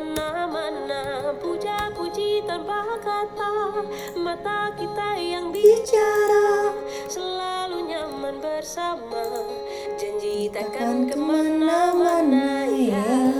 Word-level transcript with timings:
mana-mana. 0.00 1.32
Puja 1.38 1.92
puji 1.94 2.42
tanpa 2.48 2.98
kata 2.98 3.84
Mata 4.18 4.74
kita 4.74 5.16
yang 5.16 5.52
bicara 5.54 6.74
Selalu 7.06 7.88
nyaman 7.90 8.40
bersama. 8.42 9.24
Janji 10.00 10.48
takkan 10.52 11.08
ke 11.08 11.16
mana-mana 11.16 12.64
ya 12.68 13.39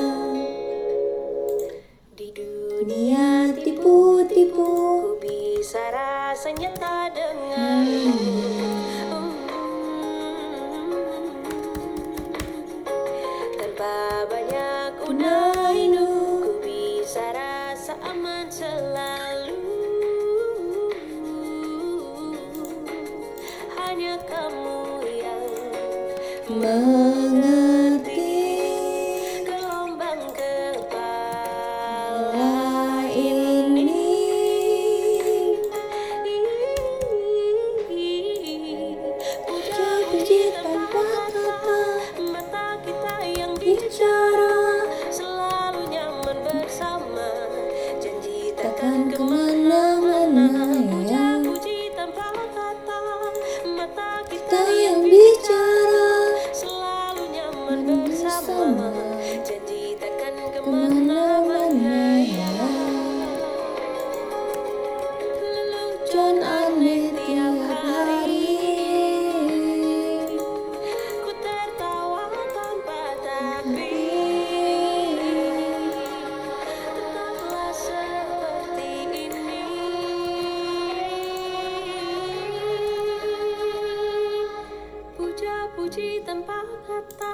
mata 87.01 87.33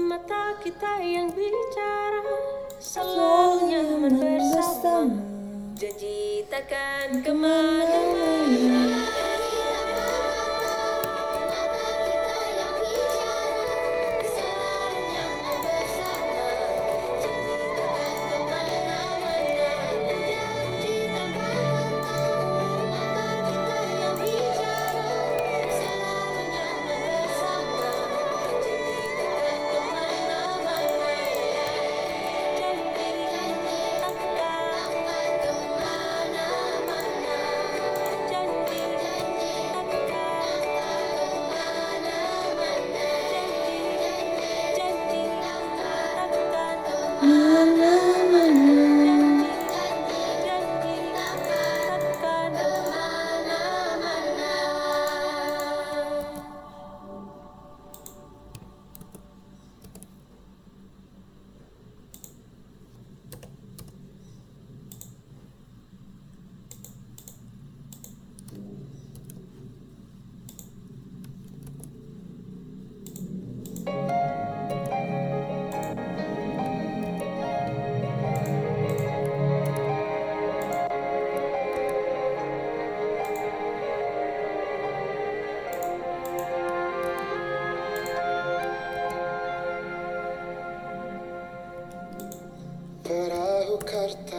mata 0.00 0.42
kita 0.64 0.96
yang 1.04 1.28
bicara. 1.28 2.24
Selalu 2.80 4.08
bersama. 4.16 5.20
Janji 5.76 6.48
takkan 6.48 7.20
ke 7.20 7.32
mana. 7.36 8.13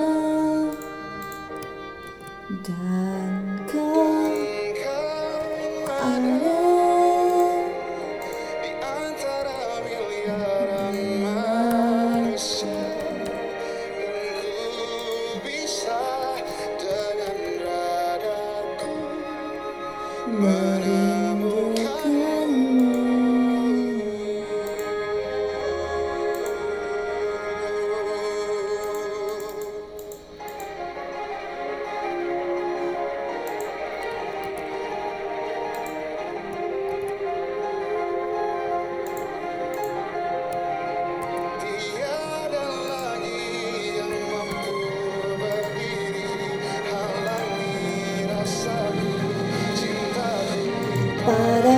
para 51.29 51.78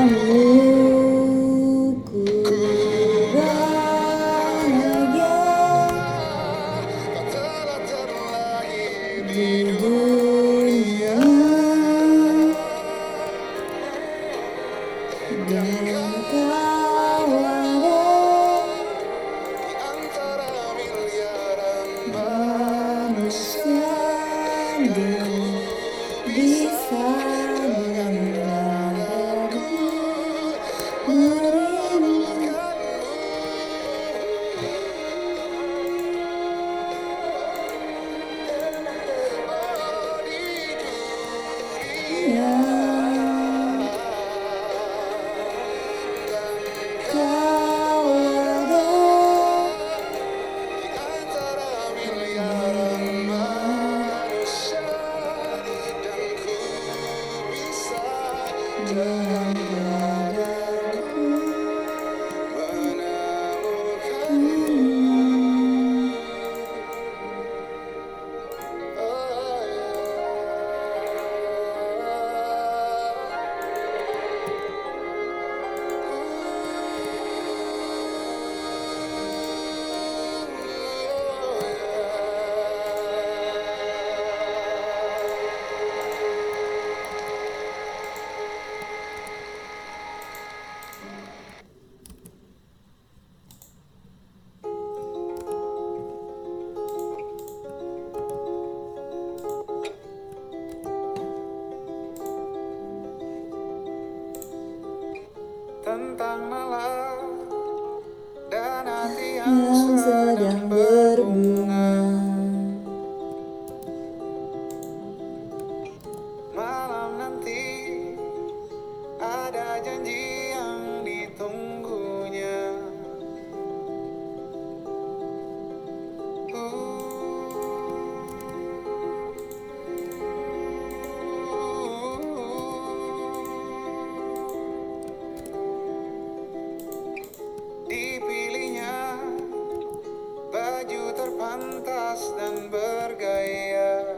baju 140.91 141.15
terpantas 141.15 142.35
dan 142.35 142.67
bergaya. 142.67 144.11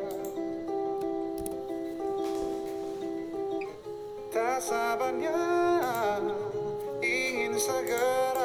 Tak 4.33 4.57
sabarnya 4.65 5.37
ingin 7.05 7.61
segera 7.61 8.42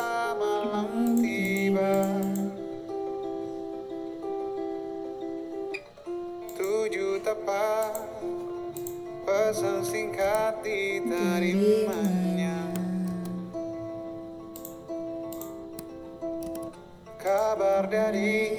hari 18.08 18.56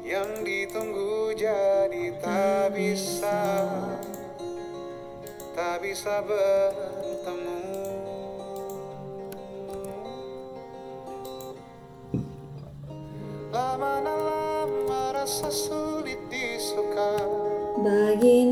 yang 0.00 0.40
ditunggu 0.48 1.36
jadi 1.36 2.08
tak 2.24 2.72
bisa 2.72 3.68
tak 5.52 5.84
bisa 5.84 6.24
bertemu. 6.24 7.60
Lama 13.52 13.94
lama 14.00 15.02
rasa 15.12 15.52
sulit 15.52 16.24
disuka. 16.32 17.20
Bagi 17.84 18.48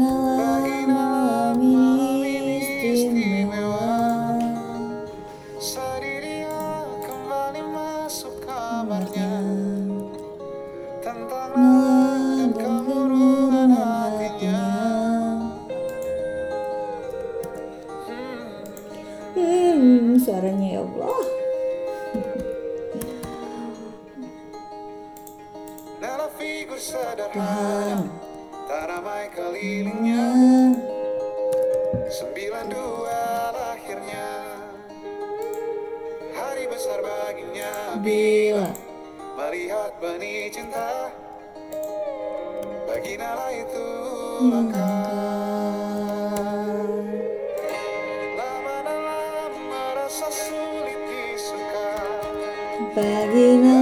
Baginda 52.93 53.63
malam 53.65 53.82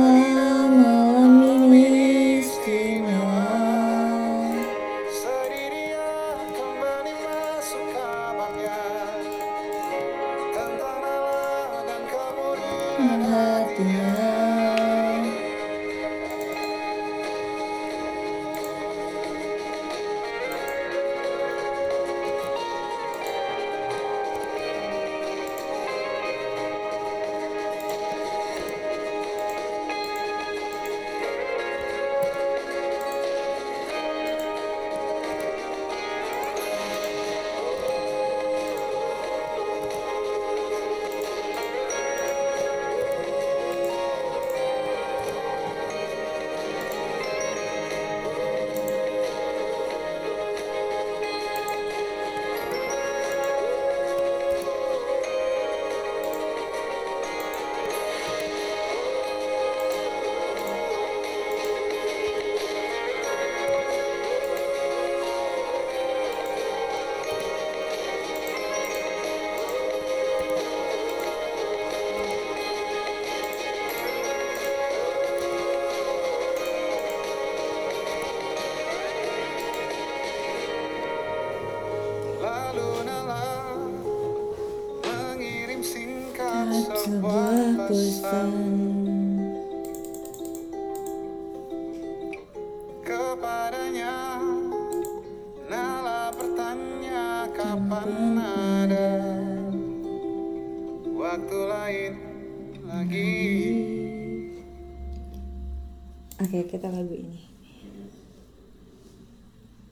Oke, 106.51 106.67
kita 106.67 106.91
lagu 106.91 107.15
ini. 107.15 107.47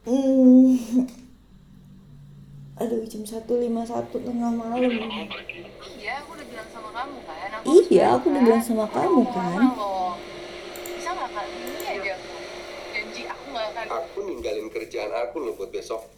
Hmm. 0.03 0.75
Aduh, 2.83 3.07
jam 3.07 3.23
1.51 3.23 3.47
tengah 4.27 4.51
malam. 4.59 4.91
Iya, 4.91 6.19
aku 6.19 6.35
udah 6.35 6.47
bilang 6.51 6.67
sama 6.75 6.91
kamu 6.91 7.19
kan. 7.23 7.49
Aku 7.63 7.71
Iya, 7.87 8.07
aku 8.19 8.27
udah 8.35 8.43
bilang 8.43 8.59
sama 8.67 8.85
Aku 8.91 8.95
kamu 8.99 9.23
kan. 9.31 9.61
Bisa 10.99 11.11
nggak 11.15 11.31
kak? 11.31 11.45
Ini 11.47 11.79
aja 11.95 12.13
aku. 12.19 12.35
Janji 12.91 13.23
aku 13.31 13.45
nggak 13.55 13.67
akan. 13.71 13.87
Aku 13.95 14.19
ninggalin 14.27 14.67
kerjaan 14.75 15.13
aku 15.15 15.37
loh 15.39 15.55
buat 15.55 15.71
besok. 15.71 16.11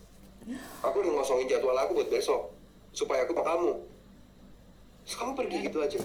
Aku 0.80 1.04
udah 1.04 1.20
ngosongin 1.20 1.52
jadwal 1.52 1.76
aku 1.76 2.00
buat 2.00 2.08
besok. 2.08 2.56
Supaya 2.96 3.28
aku 3.28 3.36
sama 3.36 3.44
kamu. 3.44 3.72
Terus 5.04 5.16
kamu 5.20 5.32
pergi 5.36 5.56
gitu 5.68 5.84
aja. 5.84 6.00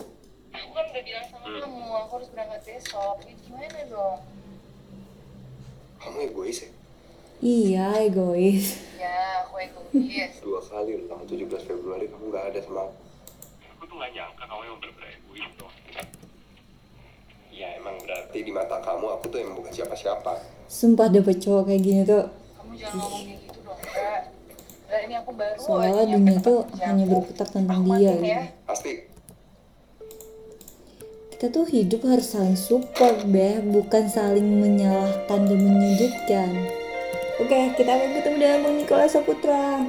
Aku 0.56 0.72
kan 0.72 0.86
udah 0.88 1.04
bilang 1.04 1.26
sama 1.28 1.48
kamu, 1.52 1.84
aku 1.98 2.12
harus 2.16 2.30
berangkat 2.32 2.62
besok. 2.64 3.16
Ya 3.22 3.34
gimana 3.36 3.80
dong? 3.86 4.20
Kamu 5.98 6.18
egois 6.24 6.60
ya? 6.62 6.70
Iya, 7.38 7.86
egois. 8.02 8.66
Ya, 8.96 9.44
aku 9.44 9.54
egois. 9.60 10.32
Dua 10.46 10.62
kali 10.62 10.92
loh, 10.96 11.06
tanggal 11.08 11.28
17 11.28 11.68
Februari 11.68 12.06
kamu 12.08 12.26
gak 12.30 12.46
ada 12.50 12.60
sama 12.62 12.88
aku. 12.88 12.96
aku 13.70 13.84
tuh 13.86 13.96
gak 13.98 14.12
nyangka 14.12 14.44
kamu 14.46 14.62
yang 14.64 14.78
bener-bener 14.80 15.10
egois 15.14 15.54
loh 15.58 15.72
Ya 17.52 17.68
emang 17.76 17.96
berarti 18.00 18.38
di 18.44 18.52
mata 18.52 18.80
kamu 18.80 19.06
aku 19.16 19.26
tuh 19.30 19.40
emang 19.40 19.56
bukan 19.56 19.72
siapa-siapa. 19.72 20.32
Sumpah 20.68 21.08
dapet 21.08 21.40
cowok 21.40 21.70
kayak 21.70 21.82
gini 21.82 22.02
tuh 22.04 22.28
Kamu 22.54 22.72
jangan 22.76 22.98
ngomong 23.00 23.24
kayak 23.24 23.40
gitu 23.42 23.60
dong, 23.64 23.80
kak. 23.80 24.22
Ini 24.96 25.16
aku 25.20 25.32
baru 25.32 25.56
Soalnya 25.60 26.04
dunia 26.06 26.38
tuh 26.40 26.58
hanya 26.78 27.06
berputar 27.06 27.48
tentang 27.48 27.80
Aku 27.82 27.96
dia 27.96 28.04
ya. 28.06 28.14
gitu. 28.16 28.44
Pasti. 28.66 28.92
Kita 31.36 31.52
tuh 31.52 31.68
hidup 31.68 32.08
harus 32.08 32.32
saling 32.32 32.56
support, 32.56 33.28
Beh, 33.28 33.60
bukan 33.60 34.08
saling 34.08 34.56
menyalahkan 34.56 35.44
dan 35.44 35.60
menyudutkan. 35.60 36.48
Oke, 37.44 37.76
kita 37.76 37.92
akan 37.92 38.10
ketemu 38.16 38.38
dengan 38.40 38.60
Bang 38.64 38.76
Nikola 38.80 39.04
Saputra. 39.04 39.84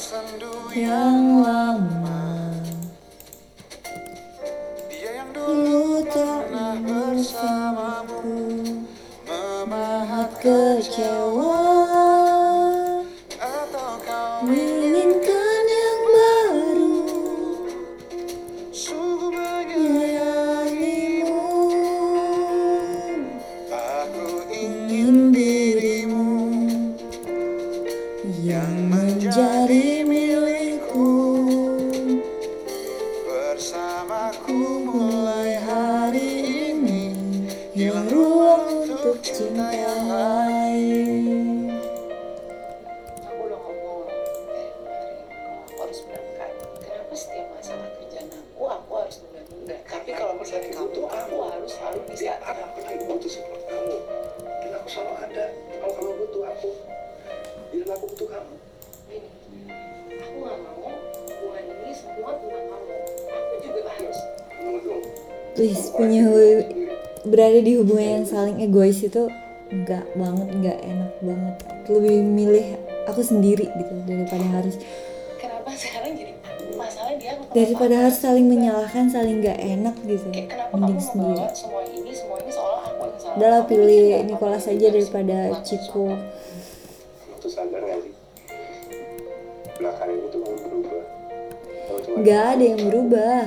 Sendu 0.00 0.72
Yang 0.72 1.20
lama 1.44 2.24
Dia 4.88 5.10
yang 5.12 5.30
dulu 5.36 6.08
tak 6.08 6.48
memahat 6.48 7.20
Memahat 9.28 10.30
kecewa. 10.40 11.67
Aku 57.98 58.14
butuh 58.14 58.28
kamu. 58.30 58.54
Gini, 59.10 59.28
aku 60.22 60.34
nggak 60.38 60.56
mau 60.62 60.90
hubungan 61.26 61.64
ini 61.66 61.90
semua 61.90 62.30
tentang 62.38 62.64
kamu. 62.70 62.94
Aku 63.26 63.52
juga 63.58 63.80
harus. 63.90 64.18
Please 65.58 65.90
punya 65.90 66.22
berada 67.26 67.58
di 67.58 67.74
hubungan 67.74 68.22
yang 68.22 68.26
saling 68.30 68.62
egois 68.62 69.02
itu 69.02 69.26
nggak 69.68 70.06
banget 70.14 70.48
nggak 70.54 70.78
enak 70.80 71.12
banget 71.20 71.54
lebih 71.92 72.24
milih 72.24 72.66
aku 73.04 73.20
sendiri 73.20 73.68
gitu 73.68 73.92
daripada 74.06 74.46
harus 74.54 74.80
Kenapa 75.36 75.68
sekarang 75.76 76.16
jadi 76.16 76.32
masalah 76.72 77.12
dia 77.20 77.36
aku 77.36 77.52
daripada 77.52 77.94
harus 78.06 78.16
saling 78.16 78.46
menyalahkan 78.48 79.12
saling 79.12 79.44
nggak 79.44 79.58
enak 79.60 79.92
gitu 80.08 80.24
Kayak 80.32 80.48
kenapa 80.56 80.72
mending 80.72 80.96
kamu 80.96 81.10
sendiri 81.10 81.44
semua 81.52 81.82
ini, 81.84 82.12
semua 82.16 82.36
ini 82.40 82.50
seolah 82.54 82.82
aku 82.86 83.02
yang 83.02 83.18
salah. 83.20 83.34
udahlah 83.36 83.62
pilih 83.68 84.06
Nicola 84.24 84.58
saja 84.62 84.86
daripada 84.88 85.36
harus 85.52 86.08
nggak 92.18 92.44
ada 92.56 92.64
yang 92.64 92.80
berubah. 92.90 93.42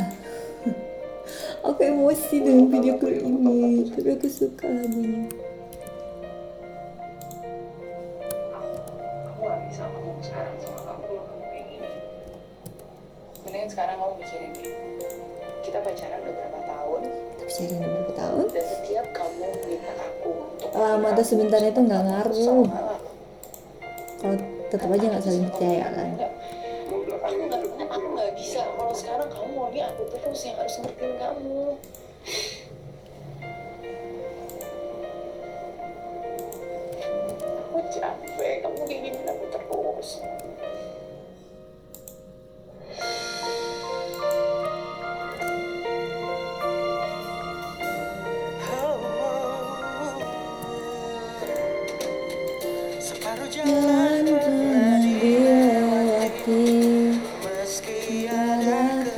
Aku 1.62 1.80
emosi 1.84 2.36
dengan 2.42 2.66
video 2.72 2.96
klip 2.98 3.22
ini 3.22 3.86
tapi 3.94 4.10
aku 4.18 4.28
suka 4.32 4.66
lagunya. 4.66 5.30
Ngomong 13.42 13.70
sekarang 13.70 13.96
kamu 14.02 14.14
mikirin. 14.20 14.52
Kita 15.62 15.78
pacaran 15.86 16.20
udah 16.26 16.34
berapa 16.34 16.60
tahun? 16.66 17.02
Tapi 17.38 17.52
saya 17.54 17.66
udah 17.70 17.90
berapa 17.94 18.14
tahun? 18.18 18.46
Dan 18.50 18.66
setiap 18.66 19.06
kamu 19.14 19.48
minta 19.70 19.92
aku 20.02 20.32
untuk 20.34 20.72
lama 20.76 21.08
atau 21.14 21.26
sebentar 21.26 21.62
itu 21.62 21.80
nggak 21.84 22.04
ngaruh. 22.06 22.66
kalau 24.22 24.38
tetap 24.70 24.90
aja 24.94 25.06
nggak 25.10 25.24
saling 25.26 25.46
percaya 25.50 25.86
kan 25.92 26.10
aku 30.32 30.48
yang 30.48 30.58
harus 30.64 30.76
ngertiin 30.80 31.14
kamu. 31.20 31.76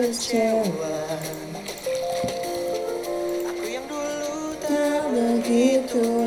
kecewa. 0.04 1.00
Aku 3.48 3.64
yang 3.64 3.88
dulu 3.88 4.52
tak 4.60 5.08
begitu. 5.16 6.23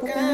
пока. 0.00 0.27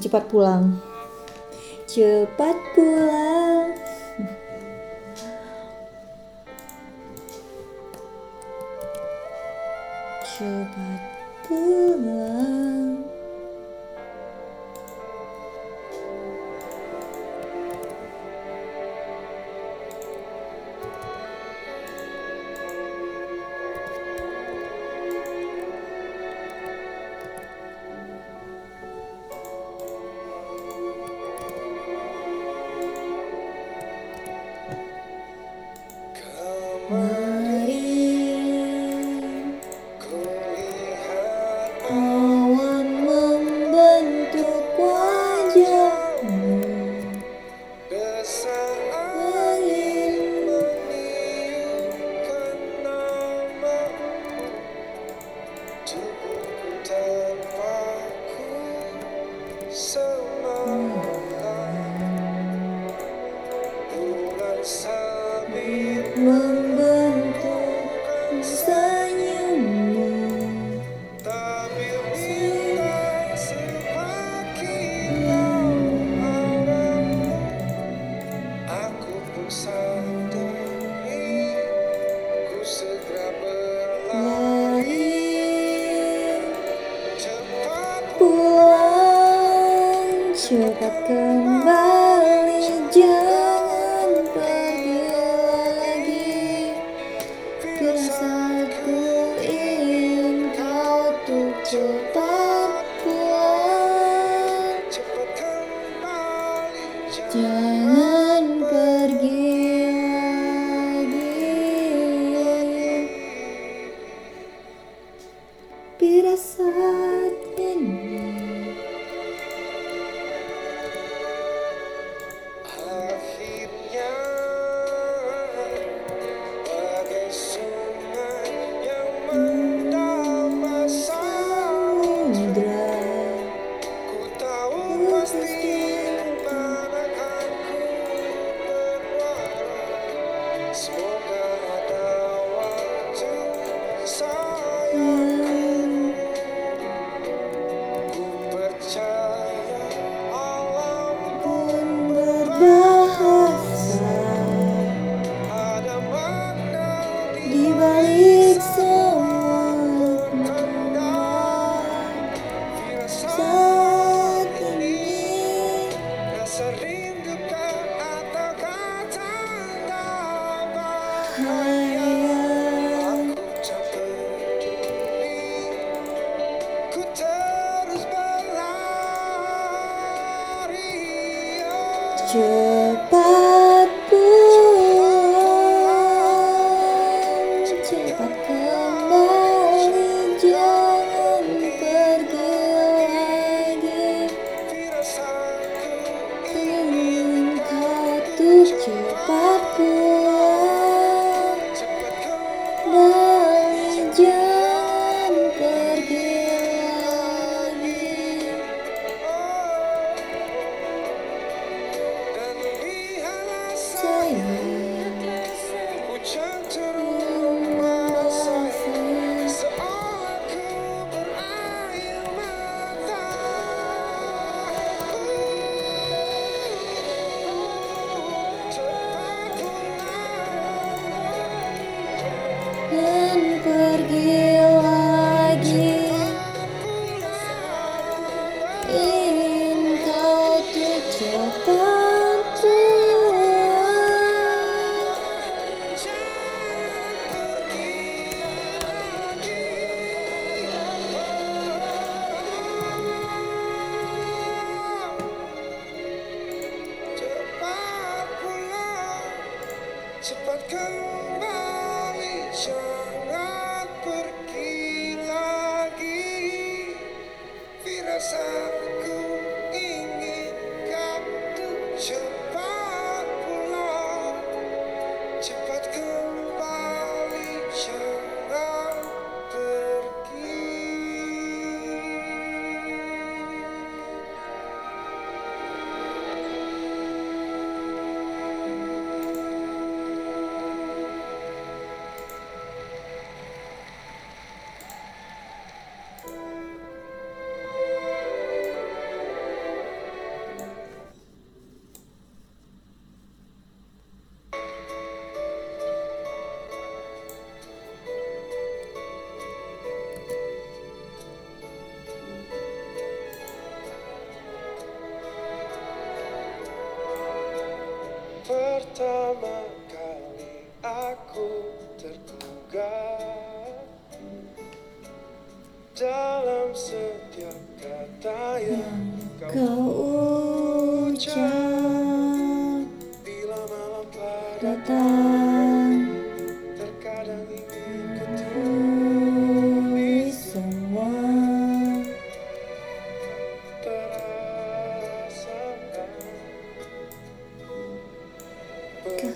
cepat 0.00 0.24
pulang. 0.32 0.80
Cepat 1.84 2.56
pulang. 2.72 3.68
Cepat 10.24 11.02
pulang. 11.44 12.99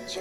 就 0.06 0.20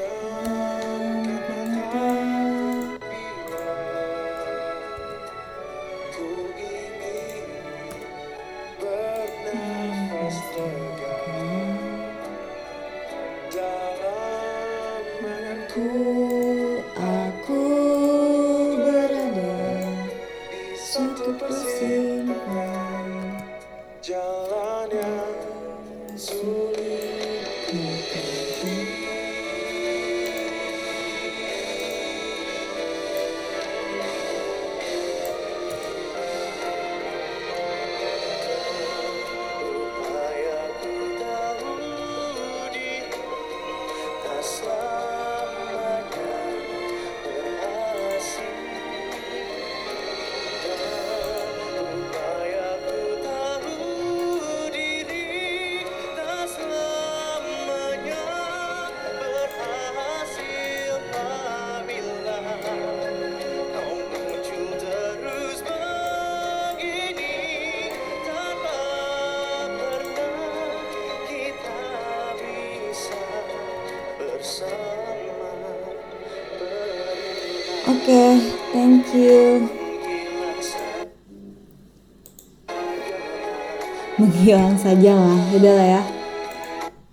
hilang 84.44 84.76
saja 84.76 85.16
lah 85.16 85.40
udah 85.56 85.74
lah 85.80 85.88
ya. 85.88 86.02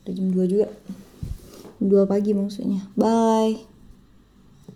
Udah 0.02 0.12
jam 0.18 0.26
2 0.34 0.50
juga. 0.50 0.66
2 1.78 2.10
pagi 2.10 2.34
maksudnya. 2.34 2.82
Bye. 2.98 3.29